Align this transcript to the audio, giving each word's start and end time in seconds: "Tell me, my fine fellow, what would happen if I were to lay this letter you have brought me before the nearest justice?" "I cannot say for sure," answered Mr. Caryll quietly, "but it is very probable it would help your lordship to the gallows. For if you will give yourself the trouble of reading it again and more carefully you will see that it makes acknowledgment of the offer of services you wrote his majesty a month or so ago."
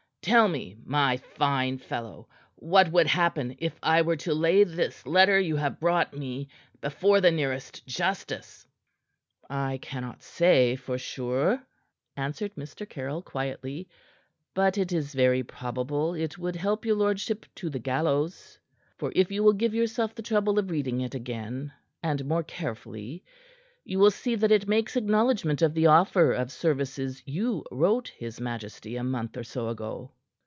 "Tell 0.23 0.47
me, 0.47 0.77
my 0.85 1.17
fine 1.17 1.79
fellow, 1.79 2.29
what 2.53 2.91
would 2.91 3.07
happen 3.07 3.55
if 3.57 3.79
I 3.81 4.03
were 4.03 4.17
to 4.17 4.35
lay 4.35 4.63
this 4.63 5.03
letter 5.07 5.39
you 5.39 5.55
have 5.55 5.79
brought 5.79 6.13
me 6.15 6.47
before 6.79 7.21
the 7.21 7.31
nearest 7.31 7.87
justice?" 7.87 8.67
"I 9.49 9.79
cannot 9.81 10.21
say 10.21 10.75
for 10.75 10.99
sure," 10.99 11.59
answered 12.15 12.53
Mr. 12.53 12.87
Caryll 12.87 13.23
quietly, 13.23 13.89
"but 14.53 14.77
it 14.77 14.91
is 14.91 15.15
very 15.15 15.41
probable 15.41 16.13
it 16.13 16.37
would 16.37 16.55
help 16.55 16.85
your 16.85 16.97
lordship 16.97 17.47
to 17.55 17.71
the 17.71 17.79
gallows. 17.79 18.59
For 18.99 19.11
if 19.15 19.31
you 19.31 19.41
will 19.43 19.53
give 19.53 19.73
yourself 19.73 20.13
the 20.13 20.21
trouble 20.21 20.59
of 20.59 20.69
reading 20.69 21.01
it 21.01 21.15
again 21.15 21.73
and 22.03 22.23
more 22.25 22.43
carefully 22.43 23.23
you 23.83 23.97
will 23.97 24.11
see 24.11 24.35
that 24.35 24.51
it 24.51 24.67
makes 24.67 24.95
acknowledgment 24.95 25.59
of 25.59 25.73
the 25.73 25.87
offer 25.87 26.33
of 26.33 26.51
services 26.51 27.23
you 27.25 27.63
wrote 27.71 28.07
his 28.09 28.39
majesty 28.39 28.95
a 28.95 29.03
month 29.03 29.35
or 29.35 29.43
so 29.43 29.69
ago." 29.69 30.11